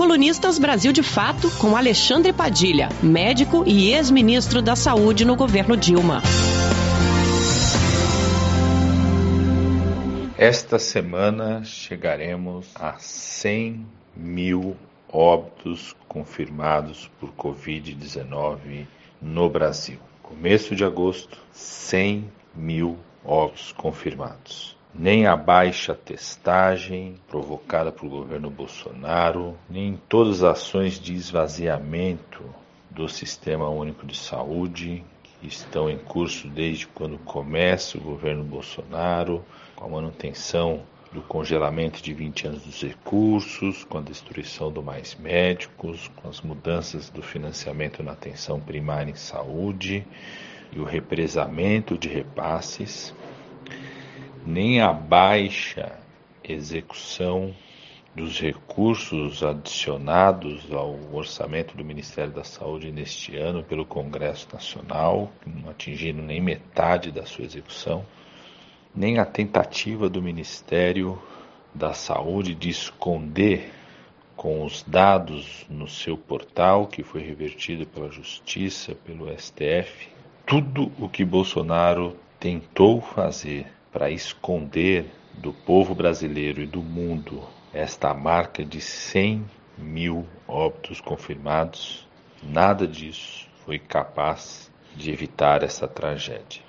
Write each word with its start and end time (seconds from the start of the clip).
Colunistas 0.00 0.58
Brasil 0.58 0.94
de 0.94 1.02
Fato 1.02 1.50
com 1.58 1.76
Alexandre 1.76 2.32
Padilha, 2.32 2.88
médico 3.02 3.64
e 3.66 3.92
ex-ministro 3.92 4.62
da 4.62 4.74
Saúde 4.74 5.26
no 5.26 5.36
governo 5.36 5.76
Dilma. 5.76 6.22
Esta 10.38 10.78
semana 10.78 11.62
chegaremos 11.64 12.70
a 12.76 12.96
100 12.98 13.86
mil 14.16 14.74
óbitos 15.12 15.94
confirmados 16.08 17.10
por 17.20 17.30
Covid-19 17.32 18.86
no 19.20 19.50
Brasil. 19.50 19.98
Começo 20.22 20.74
de 20.74 20.82
agosto, 20.82 21.36
100 21.52 22.24
mil 22.54 22.96
óbitos 23.22 23.72
confirmados. 23.72 24.59
Nem 24.92 25.26
a 25.26 25.36
baixa 25.36 25.94
testagem 25.94 27.14
provocada 27.28 27.92
pelo 27.92 28.10
governo 28.10 28.50
Bolsonaro, 28.50 29.56
nem 29.68 29.98
todas 30.08 30.42
as 30.42 30.58
ações 30.58 30.98
de 30.98 31.14
esvaziamento 31.14 32.42
do 32.90 33.08
Sistema 33.08 33.68
Único 33.68 34.04
de 34.04 34.16
Saúde 34.16 35.04
que 35.40 35.46
estão 35.46 35.88
em 35.88 35.96
curso 35.96 36.48
desde 36.48 36.86
quando 36.86 37.16
começa 37.18 37.96
o 37.96 38.00
governo 38.00 38.44
Bolsonaro, 38.44 39.42
com 39.74 39.86
a 39.86 39.88
manutenção 39.88 40.82
do 41.12 41.22
congelamento 41.22 42.02
de 42.02 42.12
20 42.12 42.46
anos 42.46 42.62
dos 42.62 42.82
recursos, 42.82 43.84
com 43.84 43.98
a 43.98 44.02
destruição 44.02 44.70
do 44.70 44.82
Mais 44.82 45.16
Médicos, 45.16 46.08
com 46.16 46.28
as 46.28 46.40
mudanças 46.40 47.08
do 47.08 47.22
financiamento 47.22 48.02
na 48.02 48.12
atenção 48.12 48.60
primária 48.60 49.10
em 49.10 49.16
saúde 49.16 50.06
e 50.72 50.78
o 50.78 50.84
represamento 50.84 51.98
de 51.98 52.08
repasses, 52.08 53.14
nem 54.46 54.80
a 54.80 54.92
baixa 54.92 55.98
execução 56.42 57.54
dos 58.14 58.40
recursos 58.40 59.42
adicionados 59.42 60.72
ao 60.72 60.98
orçamento 61.12 61.76
do 61.76 61.84
Ministério 61.84 62.32
da 62.32 62.42
Saúde 62.42 62.90
neste 62.90 63.36
ano 63.36 63.62
pelo 63.62 63.86
Congresso 63.86 64.48
Nacional, 64.52 65.30
não 65.46 65.70
atingindo 65.70 66.20
nem 66.20 66.40
metade 66.40 67.12
da 67.12 67.24
sua 67.24 67.44
execução, 67.44 68.04
nem 68.94 69.18
a 69.18 69.24
tentativa 69.24 70.08
do 70.08 70.20
Ministério 70.20 71.20
da 71.72 71.92
Saúde 71.92 72.54
de 72.54 72.68
esconder 72.68 73.70
com 74.36 74.64
os 74.64 74.82
dados 74.82 75.64
no 75.68 75.86
seu 75.86 76.16
portal, 76.16 76.86
que 76.86 77.04
foi 77.04 77.22
revertido 77.22 77.86
pela 77.86 78.10
Justiça, 78.10 78.94
pelo 78.94 79.28
STF, 79.38 80.08
tudo 80.46 80.90
o 80.98 81.08
que 81.08 81.24
Bolsonaro 81.24 82.16
tentou 82.40 83.00
fazer 83.00 83.66
para 83.92 84.10
esconder 84.10 85.06
do 85.34 85.52
povo 85.52 85.94
brasileiro 85.94 86.60
e 86.60 86.66
do 86.66 86.82
mundo 86.82 87.42
esta 87.72 88.12
marca 88.12 88.64
de 88.64 88.80
100 88.80 89.44
mil 89.78 90.26
óbitos 90.46 91.00
confirmados, 91.00 92.06
nada 92.42 92.86
disso 92.86 93.48
foi 93.64 93.78
capaz 93.78 94.70
de 94.94 95.10
evitar 95.10 95.62
essa 95.62 95.86
tragédia. 95.86 96.62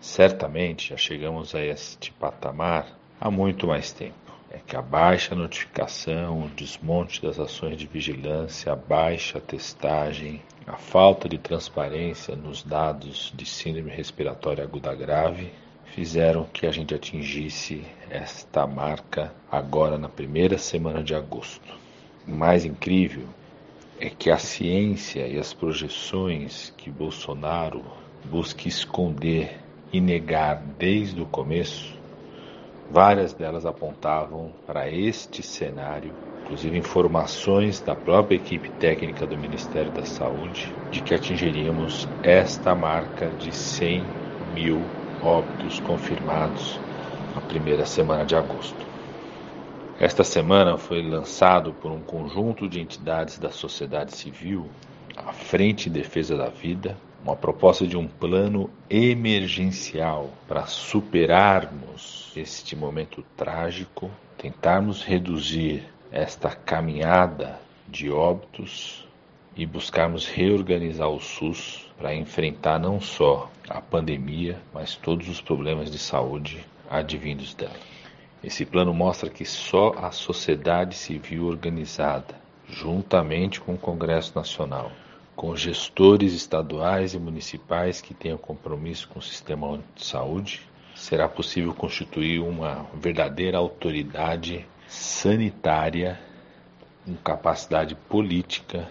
Certamente 0.00 0.90
já 0.90 0.96
chegamos 0.96 1.54
a 1.54 1.64
este 1.64 2.12
patamar 2.12 2.86
há 3.20 3.30
muito 3.30 3.66
mais 3.66 3.92
tempo. 3.92 4.14
É 4.50 4.58
que 4.58 4.76
a 4.76 4.82
baixa 4.82 5.34
notificação, 5.34 6.44
o 6.44 6.48
desmonte 6.48 7.22
das 7.22 7.38
ações 7.38 7.78
de 7.78 7.86
vigilância, 7.86 8.72
a 8.72 8.76
baixa 8.76 9.40
testagem, 9.40 10.42
a 10.66 10.76
falta 10.76 11.28
de 11.28 11.38
transparência 11.38 12.36
nos 12.36 12.62
dados 12.62 13.32
de 13.34 13.46
síndrome 13.46 13.90
respiratória 13.90 14.62
aguda 14.62 14.94
grave 14.94 15.52
fizeram 15.92 16.44
que 16.44 16.66
a 16.66 16.70
gente 16.70 16.94
atingisse 16.94 17.84
esta 18.08 18.66
marca 18.66 19.30
agora 19.50 19.98
na 19.98 20.08
primeira 20.08 20.56
semana 20.56 21.02
de 21.02 21.14
agosto. 21.14 21.78
O 22.26 22.30
mais 22.30 22.64
incrível 22.64 23.26
é 24.00 24.08
que 24.08 24.30
a 24.30 24.38
ciência 24.38 25.26
e 25.26 25.38
as 25.38 25.52
projeções 25.52 26.72
que 26.78 26.90
Bolsonaro 26.90 27.82
busca 28.24 28.68
esconder 28.68 29.58
e 29.92 30.00
negar 30.00 30.62
desde 30.78 31.20
o 31.20 31.26
começo, 31.26 31.94
várias 32.90 33.34
delas 33.34 33.66
apontavam 33.66 34.50
para 34.66 34.90
este 34.90 35.42
cenário, 35.42 36.12
inclusive 36.44 36.78
informações 36.78 37.80
da 37.80 37.94
própria 37.94 38.36
equipe 38.36 38.70
técnica 38.70 39.26
do 39.26 39.36
Ministério 39.36 39.90
da 39.90 40.06
Saúde, 40.06 40.72
de 40.90 41.02
que 41.02 41.14
atingiríamos 41.14 42.08
esta 42.22 42.74
marca 42.74 43.28
de 43.28 43.52
100 43.52 44.02
mil 44.54 45.01
óbitos 45.22 45.78
confirmados 45.80 46.80
na 47.34 47.40
primeira 47.40 47.86
semana 47.86 48.24
de 48.24 48.34
agosto. 48.34 48.86
Esta 50.00 50.24
semana 50.24 50.76
foi 50.76 51.00
lançado 51.00 51.72
por 51.74 51.92
um 51.92 52.00
conjunto 52.00 52.68
de 52.68 52.80
entidades 52.80 53.38
da 53.38 53.50
sociedade 53.50 54.16
civil, 54.16 54.68
a 55.16 55.32
Frente 55.32 55.88
em 55.88 55.92
Defesa 55.92 56.36
da 56.36 56.48
Vida, 56.48 56.96
uma 57.24 57.36
proposta 57.36 57.86
de 57.86 57.96
um 57.96 58.08
plano 58.08 58.68
emergencial 58.90 60.30
para 60.48 60.66
superarmos 60.66 62.32
este 62.34 62.74
momento 62.74 63.24
trágico, 63.36 64.10
tentarmos 64.36 65.04
reduzir 65.04 65.84
esta 66.10 66.50
caminhada 66.50 67.60
de 67.86 68.10
óbitos 68.10 69.06
e 69.54 69.64
buscarmos 69.64 70.26
reorganizar 70.26 71.08
o 71.08 71.20
SUS 71.20 71.91
para 72.02 72.16
enfrentar 72.16 72.80
não 72.80 73.00
só 73.00 73.48
a 73.68 73.80
pandemia, 73.80 74.58
mas 74.74 74.96
todos 74.96 75.28
os 75.28 75.40
problemas 75.40 75.88
de 75.88 76.00
saúde 76.00 76.66
advindos 76.90 77.54
dela. 77.54 77.76
Esse 78.42 78.66
plano 78.66 78.92
mostra 78.92 79.30
que 79.30 79.44
só 79.44 79.94
a 79.96 80.10
sociedade 80.10 80.96
civil 80.96 81.46
organizada, 81.46 82.34
juntamente 82.68 83.60
com 83.60 83.74
o 83.74 83.78
Congresso 83.78 84.32
Nacional, 84.34 84.90
com 85.36 85.54
gestores 85.54 86.32
estaduais 86.32 87.14
e 87.14 87.20
municipais 87.20 88.00
que 88.00 88.14
tenham 88.14 88.36
compromisso 88.36 89.06
com 89.06 89.20
o 89.20 89.22
sistema 89.22 89.78
de 89.94 90.04
saúde, 90.04 90.60
será 90.96 91.28
possível 91.28 91.72
constituir 91.72 92.40
uma 92.40 92.84
verdadeira 92.94 93.58
autoridade 93.58 94.66
sanitária 94.88 96.18
com 97.04 97.14
capacidade 97.14 97.94
política 97.94 98.88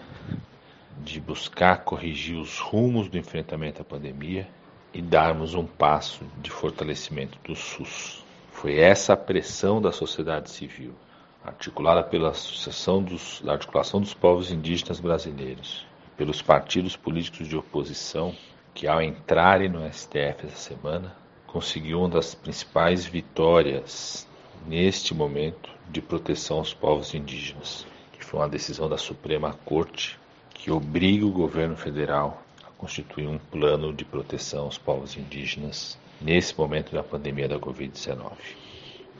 de 0.98 1.20
buscar 1.20 1.84
corrigir 1.84 2.36
os 2.36 2.58
rumos 2.58 3.08
do 3.08 3.18
enfrentamento 3.18 3.82
à 3.82 3.84
pandemia 3.84 4.48
e 4.92 5.00
darmos 5.00 5.54
um 5.54 5.66
passo 5.66 6.24
de 6.38 6.50
fortalecimento 6.50 7.38
do 7.44 7.56
SUS. 7.56 8.24
Foi 8.50 8.78
essa 8.78 9.14
a 9.14 9.16
pressão 9.16 9.80
da 9.80 9.90
sociedade 9.90 10.50
civil, 10.50 10.94
articulada 11.44 12.02
pela 12.02 12.30
Associação 12.30 13.02
dos, 13.02 13.40
da 13.40 13.52
Articulação 13.52 14.00
dos 14.00 14.14
Povos 14.14 14.52
Indígenas 14.52 15.00
Brasileiros, 15.00 15.86
pelos 16.16 16.42
partidos 16.42 16.96
políticos 16.96 17.48
de 17.48 17.56
oposição, 17.56 18.34
que 18.74 18.86
ao 18.86 19.02
entrarem 19.02 19.68
no 19.68 19.80
STF 19.92 20.46
essa 20.46 20.56
semana, 20.56 21.16
conseguiu 21.46 22.00
uma 22.00 22.08
das 22.08 22.34
principais 22.34 23.04
vitórias 23.04 24.26
neste 24.66 25.14
momento 25.14 25.70
de 25.90 26.00
proteção 26.00 26.58
aos 26.58 26.72
povos 26.72 27.14
indígenas, 27.14 27.86
que 28.12 28.24
foi 28.24 28.40
uma 28.40 28.48
decisão 28.48 28.88
da 28.88 28.96
Suprema 28.96 29.52
Corte 29.64 30.18
que 30.62 30.70
obriga 30.70 31.26
o 31.26 31.32
governo 31.32 31.76
federal 31.76 32.40
a 32.62 32.70
constituir 32.78 33.26
um 33.26 33.36
plano 33.36 33.92
de 33.92 34.04
proteção 34.04 34.66
aos 34.66 34.78
povos 34.78 35.16
indígenas 35.16 35.98
nesse 36.20 36.56
momento 36.56 36.94
da 36.94 37.02
pandemia 37.02 37.48
da 37.48 37.58
Covid-19. 37.58 38.30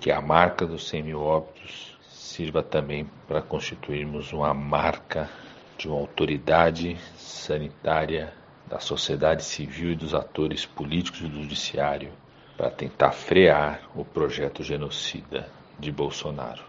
Que 0.01 0.13
a 0.13 0.21
marca 0.21 0.65
dos 0.65 0.87
100 0.89 1.03
mil 1.03 1.21
óbitos 1.21 1.99
sirva 2.09 2.63
também 2.63 3.11
para 3.27 3.43
constituirmos 3.43 4.33
uma 4.33 4.55
marca 4.55 5.29
de 5.77 5.89
uma 5.89 5.99
autoridade 5.99 6.97
sanitária 7.17 8.33
da 8.69 8.79
sociedade 8.79 9.43
civil 9.43 9.91
e 9.91 9.97
dos 9.97 10.15
atores 10.15 10.65
políticos 10.65 11.23
e 11.23 11.27
do 11.27 11.43
judiciário 11.43 12.13
para 12.57 12.71
tentar 12.71 13.11
frear 13.11 13.83
o 13.97 14.05
projeto 14.05 14.63
genocida 14.63 15.49
de 15.77 15.91
Bolsonaro, 15.91 16.63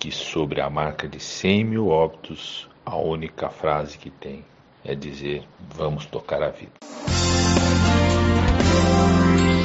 que 0.00 0.10
sobre 0.10 0.60
a 0.60 0.68
marca 0.68 1.08
de 1.08 1.20
100 1.20 1.64
mil 1.64 1.88
óbitos 1.90 2.68
a 2.86 2.96
única 2.96 3.50
frase 3.50 3.98
que 3.98 4.08
tem 4.08 4.44
é 4.84 4.94
dizer: 4.94 5.42
vamos 5.74 6.06
tocar 6.06 6.42
a 6.42 6.50
vida. 6.50 6.70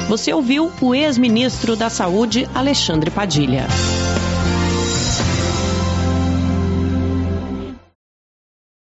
Você 0.08 0.34
ouviu 0.34 0.70
o 0.80 0.94
ex-ministro 0.94 1.76
da 1.76 1.88
Saúde, 1.88 2.46
Alexandre 2.54 3.10
Padilha. 3.10 3.66